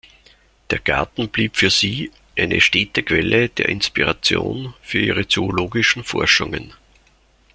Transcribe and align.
Der 0.71 0.79
Garten 0.79 1.29
blieb 1.29 1.57
für 1.57 1.69
sie 1.69 2.09
eine 2.35 2.59
stete 2.59 3.03
Quelle 3.03 3.49
der 3.49 3.69
Inspiration 3.69 4.73
für 4.81 4.97
ihre 4.97 5.27
zoologischen 5.27 6.03
Forschungen. 6.03 6.73